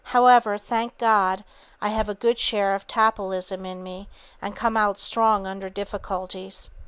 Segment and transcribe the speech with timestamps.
[0.05, 1.43] "However, thank God,
[1.79, 4.09] I have a good share of Tapleyism in me
[4.41, 6.71] and come out strong under difficulties.